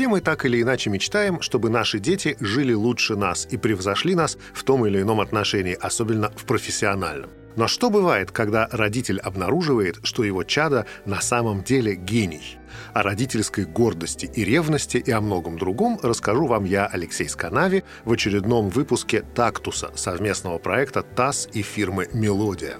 Все 0.00 0.08
мы 0.08 0.22
так 0.22 0.46
или 0.46 0.62
иначе 0.62 0.88
мечтаем, 0.88 1.42
чтобы 1.42 1.68
наши 1.68 1.98
дети 1.98 2.34
жили 2.40 2.72
лучше 2.72 3.16
нас 3.16 3.46
и 3.50 3.58
превзошли 3.58 4.14
нас 4.14 4.38
в 4.54 4.64
том 4.64 4.86
или 4.86 5.02
ином 5.02 5.20
отношении, 5.20 5.76
особенно 5.78 6.30
в 6.30 6.46
профессиональном. 6.46 7.28
Но 7.54 7.68
что 7.68 7.90
бывает, 7.90 8.30
когда 8.30 8.66
родитель 8.72 9.20
обнаруживает, 9.20 9.98
что 10.02 10.24
его 10.24 10.42
чадо 10.42 10.86
на 11.04 11.20
самом 11.20 11.62
деле 11.62 11.96
гений? 11.96 12.56
О 12.94 13.02
родительской 13.02 13.66
гордости 13.66 14.24
и 14.24 14.42
ревности 14.42 14.96
и 14.96 15.10
о 15.10 15.20
многом 15.20 15.58
другом 15.58 16.00
расскажу 16.02 16.46
вам 16.46 16.64
я, 16.64 16.86
Алексей 16.86 17.28
Сканави, 17.28 17.84
в 18.06 18.12
очередном 18.12 18.70
выпуске 18.70 19.20
«Тактуса» 19.34 19.90
совместного 19.96 20.56
проекта 20.56 21.02
ТАСС 21.02 21.46
и 21.52 21.60
фирмы 21.60 22.08
«Мелодия». 22.14 22.78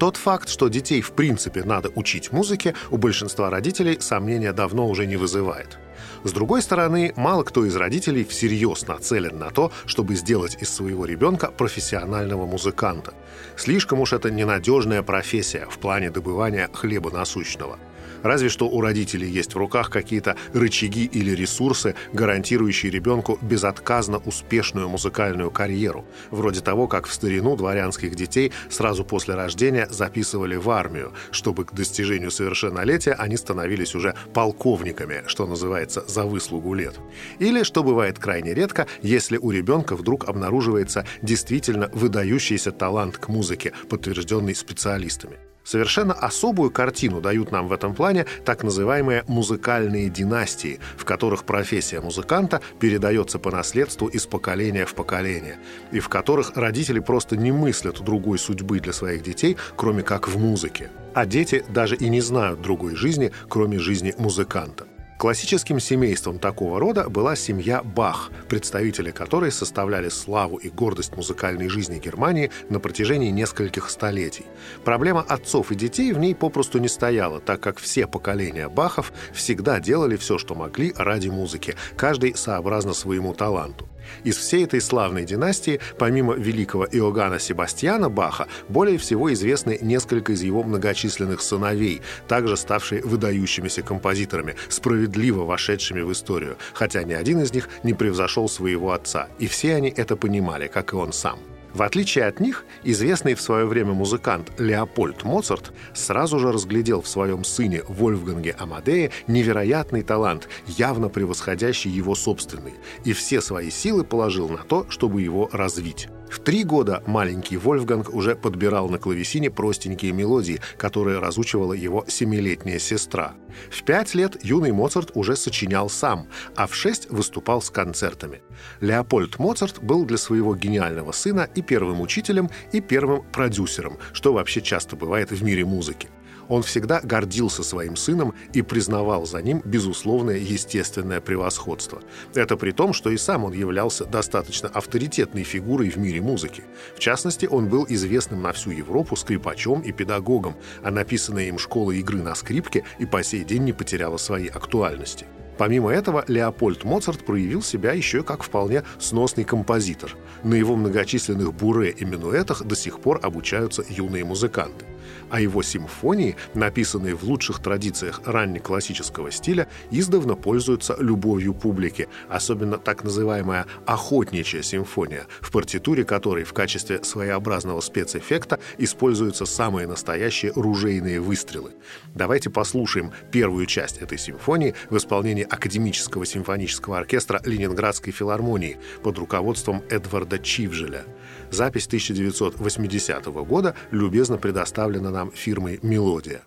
Тот 0.00 0.16
факт, 0.16 0.48
что 0.48 0.68
детей 0.68 1.02
в 1.02 1.12
принципе 1.12 1.62
надо 1.62 1.90
учить 1.94 2.32
музыке, 2.32 2.74
у 2.90 2.96
большинства 2.96 3.50
родителей 3.50 4.00
сомнения 4.00 4.54
давно 4.54 4.88
уже 4.88 5.06
не 5.06 5.18
вызывает. 5.18 5.78
С 6.24 6.32
другой 6.32 6.62
стороны, 6.62 7.12
мало 7.16 7.42
кто 7.42 7.66
из 7.66 7.76
родителей 7.76 8.24
всерьез 8.24 8.88
нацелен 8.88 9.38
на 9.38 9.50
то, 9.50 9.72
чтобы 9.84 10.14
сделать 10.14 10.56
из 10.62 10.70
своего 10.70 11.04
ребенка 11.04 11.50
профессионального 11.50 12.46
музыканта. 12.46 13.12
Слишком 13.56 14.00
уж 14.00 14.14
это 14.14 14.30
ненадежная 14.30 15.02
профессия 15.02 15.66
в 15.68 15.78
плане 15.78 16.10
добывания 16.10 16.70
хлеба 16.72 17.10
насущного– 17.10 17.78
Разве 18.22 18.48
что 18.48 18.68
у 18.68 18.80
родителей 18.80 19.28
есть 19.28 19.54
в 19.54 19.58
руках 19.58 19.90
какие-то 19.90 20.36
рычаги 20.52 21.04
или 21.04 21.30
ресурсы, 21.30 21.94
гарантирующие 22.12 22.90
ребенку 22.90 23.38
безотказно 23.40 24.18
успешную 24.18 24.88
музыкальную 24.88 25.50
карьеру, 25.50 26.04
вроде 26.30 26.60
того, 26.60 26.86
как 26.86 27.06
в 27.06 27.12
старину 27.12 27.56
дворянских 27.56 28.14
детей 28.14 28.52
сразу 28.68 29.04
после 29.04 29.34
рождения 29.34 29.86
записывали 29.90 30.56
в 30.56 30.68
армию, 30.70 31.12
чтобы 31.30 31.64
к 31.64 31.72
достижению 31.72 32.30
совершеннолетия 32.30 33.12
они 33.12 33.36
становились 33.36 33.94
уже 33.94 34.14
полковниками, 34.34 35.22
что 35.26 35.46
называется, 35.46 36.04
за 36.06 36.24
выслугу 36.24 36.74
лет. 36.74 36.98
Или, 37.38 37.62
что 37.62 37.82
бывает 37.82 38.18
крайне 38.18 38.54
редко, 38.54 38.86
если 39.02 39.36
у 39.36 39.50
ребенка 39.50 39.96
вдруг 39.96 40.28
обнаруживается 40.28 41.06
действительно 41.22 41.90
выдающийся 41.92 42.72
талант 42.72 43.18
к 43.18 43.28
музыке, 43.28 43.72
подтвержденный 43.88 44.54
специалистами. 44.54 45.38
Совершенно 45.64 46.14
особую 46.14 46.70
картину 46.70 47.20
дают 47.20 47.52
нам 47.52 47.68
в 47.68 47.72
этом 47.72 47.94
плане 47.94 48.26
так 48.44 48.62
называемые 48.62 49.24
музыкальные 49.28 50.08
династии, 50.08 50.80
в 50.96 51.04
которых 51.04 51.44
профессия 51.44 52.00
музыканта 52.00 52.60
передается 52.78 53.38
по 53.38 53.50
наследству 53.50 54.08
из 54.08 54.26
поколения 54.26 54.86
в 54.86 54.94
поколение, 54.94 55.58
и 55.92 56.00
в 56.00 56.08
которых 56.08 56.56
родители 56.56 57.00
просто 57.00 57.36
не 57.36 57.52
мыслят 57.52 58.00
другой 58.00 58.38
судьбы 58.38 58.80
для 58.80 58.92
своих 58.92 59.22
детей, 59.22 59.56
кроме 59.76 60.02
как 60.02 60.28
в 60.28 60.38
музыке. 60.38 60.90
А 61.14 61.26
дети 61.26 61.64
даже 61.68 61.96
и 61.96 62.08
не 62.08 62.20
знают 62.20 62.60
другой 62.60 62.94
жизни, 62.94 63.32
кроме 63.48 63.78
жизни 63.78 64.14
музыканта. 64.16 64.86
Классическим 65.20 65.80
семейством 65.80 66.38
такого 66.38 66.80
рода 66.80 67.10
была 67.10 67.36
семья 67.36 67.82
Бах, 67.82 68.30
представители 68.48 69.10
которой 69.10 69.52
составляли 69.52 70.08
славу 70.08 70.56
и 70.56 70.70
гордость 70.70 71.14
музыкальной 71.14 71.68
жизни 71.68 71.98
Германии 71.98 72.50
на 72.70 72.80
протяжении 72.80 73.28
нескольких 73.28 73.90
столетий. 73.90 74.46
Проблема 74.82 75.20
отцов 75.20 75.72
и 75.72 75.74
детей 75.74 76.14
в 76.14 76.18
ней 76.18 76.34
попросту 76.34 76.78
не 76.78 76.88
стояла, 76.88 77.38
так 77.38 77.60
как 77.60 77.80
все 77.80 78.06
поколения 78.06 78.70
Бахов 78.70 79.12
всегда 79.34 79.78
делали 79.78 80.16
все, 80.16 80.38
что 80.38 80.54
могли 80.54 80.94
ради 80.96 81.28
музыки, 81.28 81.76
каждый 81.98 82.34
сообразно 82.34 82.94
своему 82.94 83.34
таланту. 83.34 83.86
Из 84.24 84.36
всей 84.36 84.64
этой 84.64 84.80
славной 84.80 85.24
династии, 85.24 85.80
помимо 85.98 86.34
великого 86.34 86.84
Иоганна 86.84 87.38
Себастьяна 87.38 88.08
Баха, 88.08 88.46
более 88.68 88.98
всего 88.98 89.32
известны 89.32 89.78
несколько 89.80 90.32
из 90.32 90.42
его 90.42 90.62
многочисленных 90.62 91.40
сыновей, 91.40 92.02
также 92.28 92.56
ставшие 92.56 93.02
выдающимися 93.02 93.82
композиторами, 93.82 94.56
справедливо 94.68 95.44
вошедшими 95.44 96.00
в 96.00 96.12
историю, 96.12 96.56
хотя 96.72 97.02
ни 97.02 97.12
один 97.12 97.40
из 97.40 97.52
них 97.52 97.68
не 97.82 97.94
превзошел 97.94 98.48
своего 98.48 98.92
отца, 98.92 99.28
и 99.38 99.46
все 99.46 99.74
они 99.74 99.92
это 99.96 100.16
понимали, 100.16 100.66
как 100.68 100.92
и 100.92 100.96
он 100.96 101.12
сам. 101.12 101.38
В 101.74 101.82
отличие 101.82 102.26
от 102.26 102.40
них, 102.40 102.64
известный 102.82 103.34
в 103.34 103.40
свое 103.40 103.64
время 103.64 103.92
музыкант 103.92 104.50
Леопольд 104.58 105.24
Моцарт 105.24 105.72
сразу 105.94 106.38
же 106.38 106.52
разглядел 106.52 107.00
в 107.00 107.08
своем 107.08 107.44
сыне 107.44 107.82
Вольфганге 107.88 108.56
Амадее 108.58 109.12
невероятный 109.26 110.02
талант, 110.02 110.48
явно 110.66 111.08
превосходящий 111.08 111.90
его 111.90 112.14
собственный, 112.14 112.74
и 113.04 113.12
все 113.12 113.40
свои 113.40 113.70
силы 113.70 114.04
положил 114.04 114.48
на 114.48 114.58
то, 114.58 114.86
чтобы 114.88 115.22
его 115.22 115.48
развить. 115.52 116.08
В 116.30 116.38
три 116.38 116.62
года 116.62 117.02
маленький 117.06 117.56
Вольфганг 117.56 118.14
уже 118.14 118.36
подбирал 118.36 118.88
на 118.88 118.98
клавесине 118.98 119.50
простенькие 119.50 120.12
мелодии, 120.12 120.60
которые 120.76 121.18
разучивала 121.18 121.72
его 121.72 122.04
семилетняя 122.06 122.78
сестра. 122.78 123.34
В 123.68 123.82
пять 123.82 124.14
лет 124.14 124.36
юный 124.44 124.70
Моцарт 124.70 125.10
уже 125.14 125.34
сочинял 125.34 125.90
сам, 125.90 126.28
а 126.54 126.68
в 126.68 126.74
шесть 126.74 127.10
выступал 127.10 127.60
с 127.60 127.70
концертами. 127.70 128.42
Леопольд 128.80 129.40
Моцарт 129.40 129.82
был 129.82 130.04
для 130.04 130.18
своего 130.18 130.54
гениального 130.54 131.10
сына 131.10 131.48
и 131.52 131.62
первым 131.62 132.00
учителем, 132.00 132.48
и 132.70 132.80
первым 132.80 133.24
продюсером, 133.32 133.98
что 134.12 134.32
вообще 134.32 134.60
часто 134.60 134.94
бывает 134.94 135.32
в 135.32 135.42
мире 135.42 135.64
музыки. 135.64 136.08
Он 136.50 136.64
всегда 136.64 137.00
гордился 137.00 137.62
своим 137.62 137.94
сыном 137.94 138.34
и 138.52 138.60
признавал 138.60 139.24
за 139.24 139.40
ним 139.40 139.62
безусловное 139.64 140.36
естественное 140.36 141.20
превосходство. 141.20 142.02
Это 142.34 142.56
при 142.56 142.72
том, 142.72 142.92
что 142.92 143.08
и 143.10 143.16
сам 143.16 143.44
он 143.44 143.52
являлся 143.52 144.04
достаточно 144.04 144.68
авторитетной 144.68 145.44
фигурой 145.44 145.90
в 145.90 145.96
мире 145.96 146.20
музыки. 146.20 146.64
В 146.96 146.98
частности, 146.98 147.46
он 147.46 147.68
был 147.68 147.86
известным 147.88 148.42
на 148.42 148.52
всю 148.52 148.72
Европу 148.72 149.14
скрипачом 149.14 149.80
и 149.82 149.92
педагогом, 149.92 150.56
а 150.82 150.90
написанная 150.90 151.44
им 151.44 151.56
школа 151.56 151.92
игры 151.92 152.20
на 152.20 152.34
скрипке 152.34 152.82
и 152.98 153.06
по 153.06 153.22
сей 153.22 153.44
день 153.44 153.62
не 153.62 153.72
потеряла 153.72 154.16
своей 154.16 154.48
актуальности. 154.48 155.26
Помимо 155.56 155.92
этого, 155.92 156.24
Леопольд 156.26 156.82
Моцарт 156.82 157.24
проявил 157.24 157.62
себя 157.62 157.92
еще 157.92 158.24
как 158.24 158.42
вполне 158.42 158.82
сносный 158.98 159.44
композитор. 159.44 160.16
На 160.42 160.54
его 160.54 160.74
многочисленных 160.74 161.54
буре 161.54 161.90
и 161.90 162.04
минуэтах 162.04 162.64
до 162.64 162.74
сих 162.74 162.98
пор 162.98 163.20
обучаются 163.22 163.84
юные 163.88 164.24
музыканты 164.24 164.86
а 165.30 165.40
его 165.40 165.62
симфонии, 165.62 166.36
написанные 166.54 167.14
в 167.14 167.24
лучших 167.24 167.60
традициях 167.60 168.20
раннеклассического 168.24 169.30
стиля, 169.30 169.68
издавна 169.90 170.34
пользуются 170.34 170.96
любовью 170.98 171.54
публики, 171.54 172.08
особенно 172.28 172.78
так 172.78 173.04
называемая 173.04 173.66
«охотничья 173.86 174.62
симфония», 174.62 175.26
в 175.40 175.50
партитуре 175.50 176.04
которой 176.04 176.44
в 176.44 176.52
качестве 176.52 177.02
своеобразного 177.02 177.80
спецэффекта 177.80 178.60
используются 178.78 179.46
самые 179.46 179.86
настоящие 179.86 180.52
ружейные 180.54 181.20
выстрелы. 181.20 181.72
Давайте 182.14 182.50
послушаем 182.50 183.12
первую 183.30 183.66
часть 183.66 183.98
этой 183.98 184.18
симфонии 184.18 184.74
в 184.90 184.96
исполнении 184.96 185.44
Академического 185.44 186.26
симфонического 186.26 186.98
оркестра 186.98 187.40
Ленинградской 187.44 188.12
филармонии 188.12 188.78
под 189.02 189.18
руководством 189.18 189.82
Эдварда 189.88 190.38
Чивжеля. 190.38 191.04
Запись 191.50 191.86
1980 191.86 193.26
года 193.26 193.74
любезно 193.90 194.36
предоставлена 194.36 194.99
нам 195.08 195.32
фирмой 195.32 195.78
«Мелодия». 195.82 196.42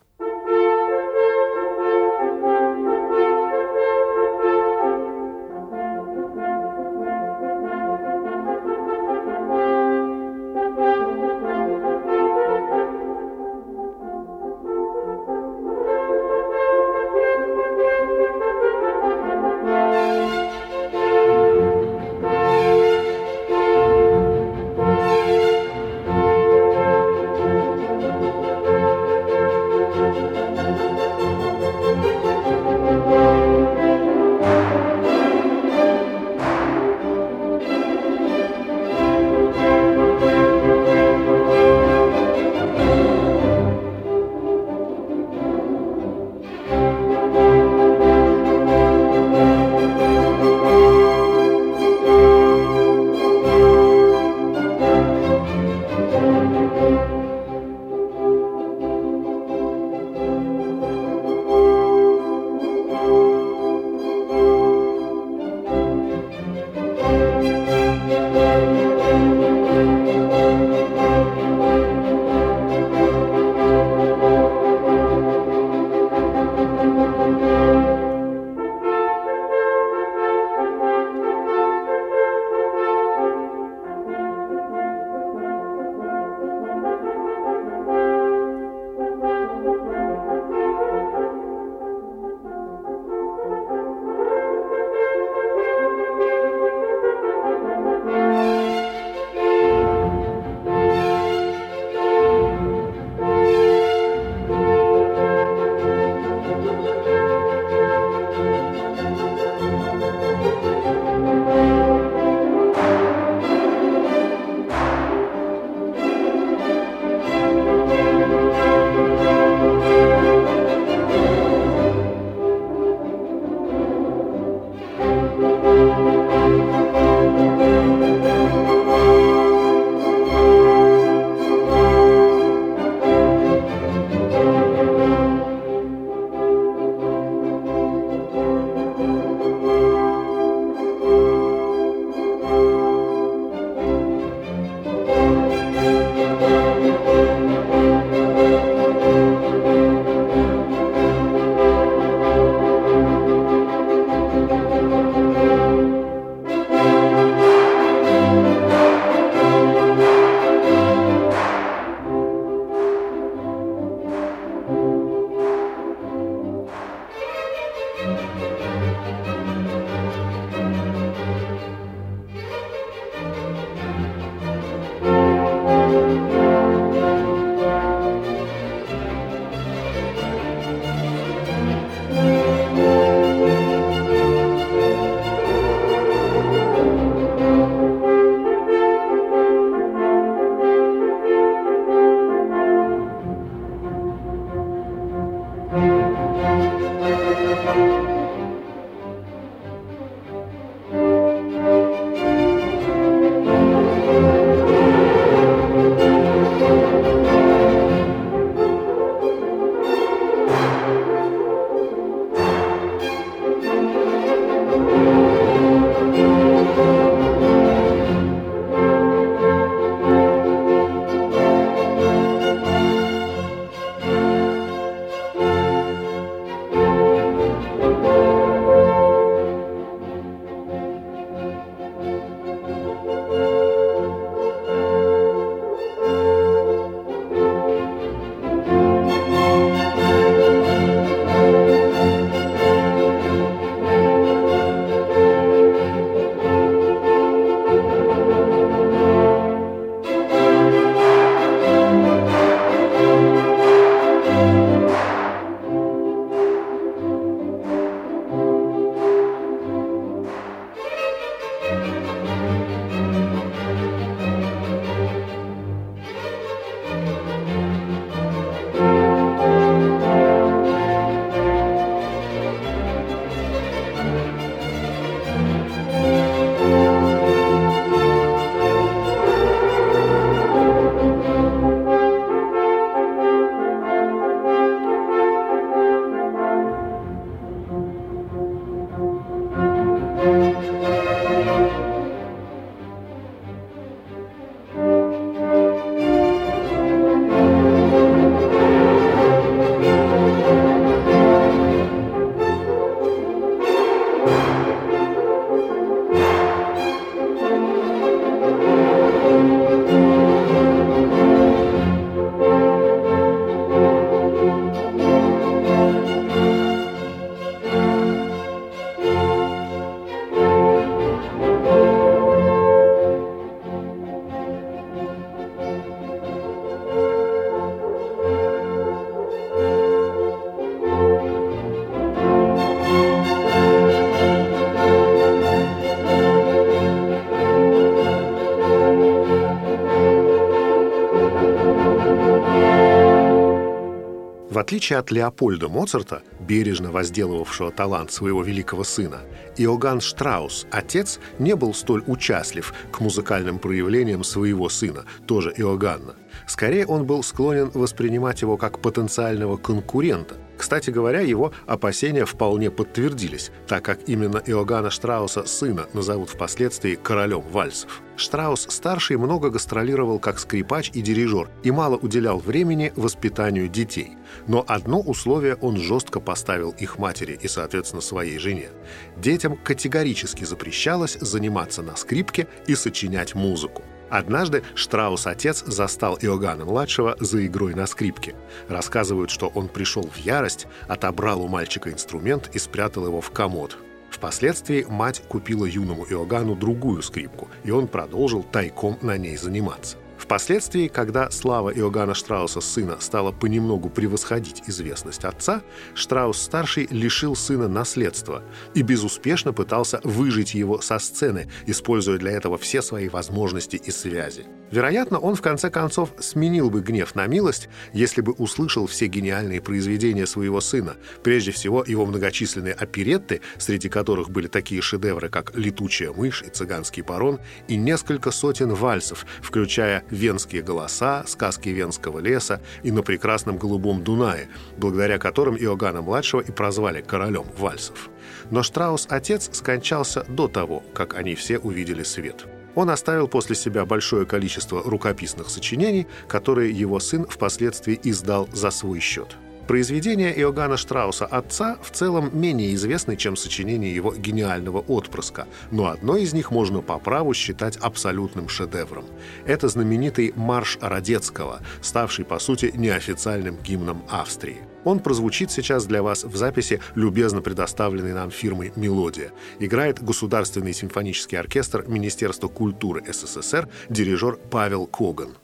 Отличие 344.73 344.97
от 344.97 345.11
Леопольда 345.11 345.69
Моцарта, 345.69 346.23
бережно 346.39 346.91
возделывавшего 346.91 347.71
талант 347.71 348.11
своего 348.11 348.41
великого 348.41 348.83
сына, 348.83 349.19
Иоганн 349.55 350.01
Штраус, 350.01 350.65
отец, 350.71 351.19
не 351.37 351.55
был 351.55 351.75
столь 351.75 352.03
участлив 352.07 352.73
к 352.91 352.99
музыкальным 352.99 353.59
проявлениям 353.59 354.23
своего 354.23 354.69
сына, 354.69 355.05
тоже 355.27 355.53
Иоганна. 355.55 356.15
Скорее, 356.47 356.87
он 356.87 357.05
был 357.05 357.21
склонен 357.21 357.69
воспринимать 357.75 358.41
его 358.41 358.57
как 358.57 358.79
потенциального 358.79 359.57
конкурента, 359.57 360.37
кстати 360.63 360.91
говоря, 360.91 361.19
его 361.19 361.51
опасения 361.67 362.23
вполне 362.23 362.71
подтвердились, 362.71 363.51
так 363.67 363.83
как 363.83 364.07
именно 364.07 364.37
Иоганна 364.37 364.91
Штрауса, 364.91 365.43
сына, 365.43 365.87
назовут 365.91 366.29
впоследствии 366.29 366.95
королем 366.95 367.41
вальсов. 367.41 368.01
Штраус-старший 368.15 369.17
много 369.17 369.49
гастролировал 369.49 370.19
как 370.19 370.39
скрипач 370.39 370.89
и 370.93 371.01
дирижер 371.01 371.49
и 371.63 371.71
мало 371.71 371.97
уделял 371.97 372.39
времени 372.39 372.93
воспитанию 372.95 373.67
детей. 373.67 374.15
Но 374.47 374.63
одно 374.65 375.01
условие 375.01 375.55
он 375.55 375.75
жестко 375.75 376.21
поставил 376.21 376.69
их 376.79 376.97
матери 376.97 377.37
и, 377.41 377.49
соответственно, 377.49 378.01
своей 378.01 378.39
жене. 378.39 378.69
Детям 379.17 379.57
категорически 379.57 380.45
запрещалось 380.45 381.17
заниматься 381.19 381.81
на 381.81 381.97
скрипке 381.97 382.47
и 382.67 382.75
сочинять 382.75 383.35
музыку. 383.35 383.83
Однажды 384.13 384.61
Штраус-отец 384.75 385.63
застал 385.65 386.19
Иоганна-младшего 386.21 387.15
за 387.19 387.47
игрой 387.47 387.73
на 387.73 387.87
скрипке. 387.87 388.35
Рассказывают, 388.69 389.31
что 389.31 389.47
он 389.47 389.67
пришел 389.67 390.03
в 390.03 390.17
ярость, 390.17 390.67
отобрал 390.87 391.41
у 391.41 391.47
мальчика 391.47 391.91
инструмент 391.91 392.47
и 392.53 392.59
спрятал 392.59 393.07
его 393.07 393.21
в 393.21 393.31
комод. 393.31 393.75
Впоследствии 394.11 394.85
мать 394.87 395.23
купила 395.27 395.65
юному 395.65 396.05
Иоганну 396.05 396.55
другую 396.55 397.01
скрипку, 397.01 397.47
и 397.63 397.71
он 397.71 397.87
продолжил 397.87 398.43
тайком 398.43 398.99
на 399.01 399.17
ней 399.17 399.35
заниматься. 399.35 399.97
Впоследствии, 400.23 400.87
когда 400.87 401.29
слава 401.31 401.69
Иоганна 401.69 402.13
Штрауса 402.13 402.61
сына 402.61 402.95
стала 403.01 403.33
понемногу 403.33 403.89
превосходить 403.89 404.63
известность 404.67 405.25
отца, 405.25 405.61
Штраус-старший 405.95 406.87
лишил 406.89 407.35
сына 407.35 407.67
наследства 407.67 408.41
и 408.73 408.83
безуспешно 408.83 409.51
пытался 409.51 409.99
выжить 410.05 410.53
его 410.53 410.79
со 410.79 410.97
сцены, 410.99 411.51
используя 411.65 412.17
для 412.17 412.31
этого 412.31 412.57
все 412.57 412.81
свои 412.81 413.09
возможности 413.09 413.75
и 413.75 413.91
связи. 413.91 414.45
Вероятно, 414.73 415.19
он 415.19 415.35
в 415.35 415.41
конце 415.43 415.69
концов 415.69 416.15
сменил 416.17 416.71
бы 416.71 416.81
гнев 416.81 417.13
на 417.13 417.27
милость, 417.27 417.69
если 417.93 418.21
бы 418.21 418.31
услышал 418.31 418.87
все 418.87 419.05
гениальные 419.05 419.61
произведения 419.61 420.25
своего 420.25 420.61
сына, 420.61 420.95
прежде 421.21 421.51
всего 421.51 421.83
его 421.85 422.07
многочисленные 422.07 422.73
оперетты, 422.73 423.41
среди 423.59 423.87
которых 423.87 424.31
были 424.31 424.47
такие 424.47 424.81
шедевры, 424.81 425.29
как 425.29 425.55
«Летучая 425.55 426.11
мышь» 426.11 426.41
и 426.41 426.49
«Цыганский 426.49 427.03
барон», 427.03 427.39
и 427.67 427.75
несколько 427.75 428.31
сотен 428.31 428.73
вальсов, 428.73 429.27
включая 429.43 430.05
«Венские 430.09 430.63
голоса», 430.63 431.23
«Сказки 431.27 431.69
Венского 431.69 432.17
леса» 432.17 432.59
и 432.81 432.91
«На 432.91 433.03
прекрасном 433.03 433.59
голубом 433.59 434.03
Дунае», 434.03 434.47
благодаря 434.77 435.19
которым 435.19 435.55
Иоганна-младшего 435.55 436.41
и 436.41 436.51
прозвали 436.51 437.01
королем 437.01 437.45
вальсов. 437.59 438.09
Но 438.49 438.63
Штраус-отец 438.63 439.51
скончался 439.53 440.25
до 440.27 440.47
того, 440.47 440.81
как 440.95 441.13
они 441.13 441.35
все 441.35 441.59
увидели 441.59 442.01
свет. 442.01 442.47
Он 442.75 442.89
оставил 442.89 443.27
после 443.27 443.55
себя 443.55 443.85
большое 443.85 444.25
количество 444.25 444.81
рукописных 444.83 445.49
сочинений, 445.49 446.07
которые 446.27 446.71
его 446.71 446.99
сын 446.99 447.25
впоследствии 447.25 447.99
издал 448.03 448.49
за 448.51 448.71
свой 448.71 448.99
счет. 448.99 449.37
Произведения 449.67 450.33
Иоганна 450.33 450.75
Штрауса 450.75 451.25
«Отца» 451.25 451.77
в 451.81 451.89
целом 451.91 452.29
менее 452.33 452.75
известны, 452.75 453.15
чем 453.15 453.37
сочинения 453.37 453.95
его 453.95 454.13
гениального 454.13 454.79
отпрыска, 454.79 455.47
но 455.71 455.87
одно 455.87 456.17
из 456.17 456.33
них 456.33 456.51
можно 456.51 456.81
по 456.81 456.99
праву 456.99 457.33
считать 457.33 457.77
абсолютным 457.77 458.49
шедевром. 458.49 459.05
Это 459.45 459.69
знаменитый 459.69 460.33
«Марш 460.35 460.77
Радецкого», 460.81 461.61
ставший, 461.81 462.25
по 462.25 462.39
сути, 462.39 462.73
неофициальным 462.75 463.57
гимном 463.63 464.03
Австрии. 464.09 464.57
Он 464.83 464.99
прозвучит 464.99 465.49
сейчас 465.49 465.85
для 465.85 466.03
вас 466.03 466.25
в 466.25 466.35
записи, 466.35 466.81
любезно 466.95 467.41
предоставленной 467.41 468.13
нам 468.13 468.31
фирмой 468.31 468.73
«Мелодия». 468.75 469.31
Играет 469.59 470.03
Государственный 470.03 470.73
симфонический 470.73 471.39
оркестр 471.39 471.85
Министерства 471.87 472.49
культуры 472.49 473.01
СССР, 473.07 473.69
дирижер 473.89 474.37
Павел 474.51 474.87
Коган. 474.87 475.37